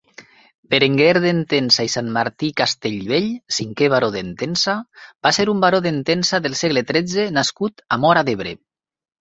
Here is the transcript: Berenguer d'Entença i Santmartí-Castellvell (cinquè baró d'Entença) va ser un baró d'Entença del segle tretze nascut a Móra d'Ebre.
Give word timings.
Berenguer 0.73 1.19
d'Entença 1.25 1.85
i 1.89 1.91
Santmartí-Castellvell 1.95 3.27
(cinquè 3.59 3.91
baró 3.95 4.09
d'Entença) 4.17 4.75
va 5.29 5.35
ser 5.39 5.47
un 5.57 5.63
baró 5.67 5.83
d'Entença 5.89 6.43
del 6.47 6.59
segle 6.63 6.87
tretze 6.95 7.29
nascut 7.39 7.85
a 7.99 8.03
Móra 8.07 8.29
d'Ebre. 8.33 8.57